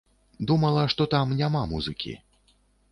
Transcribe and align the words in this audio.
Думала, 0.51 0.87
што 0.95 1.07
там 1.13 1.37
няма 1.43 1.61
музыкі. 1.77 2.17